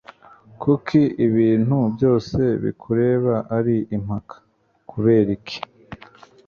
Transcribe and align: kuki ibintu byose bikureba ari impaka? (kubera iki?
kuki 0.61 1.01
ibintu 1.25 1.77
byose 1.95 2.39
bikureba 2.63 3.35
ari 3.57 3.77
impaka? 3.95 4.35
(kubera 4.89 5.29
iki? 5.37 5.59